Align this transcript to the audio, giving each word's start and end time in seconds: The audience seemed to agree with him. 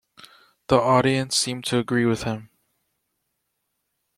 The 0.65 0.77
audience 0.77 1.37
seemed 1.37 1.63
to 1.65 1.77
agree 1.77 2.07
with 2.07 2.23
him. 2.23 2.49